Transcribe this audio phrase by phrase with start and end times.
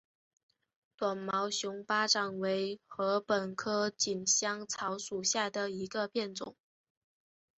[0.97, 6.55] 短毛熊巴掌为禾本科锦香草属下的一个变种。